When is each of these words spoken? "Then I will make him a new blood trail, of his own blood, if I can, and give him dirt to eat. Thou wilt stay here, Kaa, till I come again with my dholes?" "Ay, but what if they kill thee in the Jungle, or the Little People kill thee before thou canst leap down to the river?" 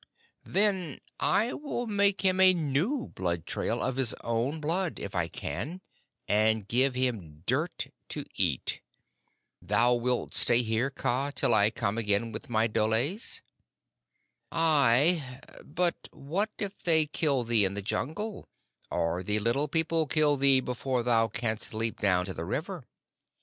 "Then 0.47 0.99
I 1.19 1.53
will 1.53 1.85
make 1.85 2.21
him 2.21 2.39
a 2.39 2.55
new 2.55 3.09
blood 3.13 3.45
trail, 3.45 3.83
of 3.83 3.97
his 3.97 4.15
own 4.23 4.59
blood, 4.59 4.99
if 4.99 5.13
I 5.13 5.27
can, 5.27 5.79
and 6.27 6.67
give 6.67 6.95
him 6.95 7.43
dirt 7.45 7.85
to 8.09 8.25
eat. 8.33 8.81
Thou 9.61 9.93
wilt 9.93 10.33
stay 10.33 10.63
here, 10.63 10.89
Kaa, 10.89 11.29
till 11.29 11.53
I 11.53 11.69
come 11.69 11.99
again 11.99 12.31
with 12.31 12.49
my 12.49 12.65
dholes?" 12.67 13.43
"Ay, 14.51 15.39
but 15.63 16.09
what 16.11 16.49
if 16.57 16.81
they 16.81 17.05
kill 17.05 17.43
thee 17.43 17.63
in 17.63 17.75
the 17.75 17.83
Jungle, 17.83 18.49
or 18.89 19.21
the 19.21 19.37
Little 19.37 19.67
People 19.67 20.07
kill 20.07 20.35
thee 20.35 20.61
before 20.61 21.03
thou 21.03 21.27
canst 21.27 21.75
leap 21.75 21.99
down 21.99 22.25
to 22.25 22.33
the 22.33 22.43
river?" 22.45 22.83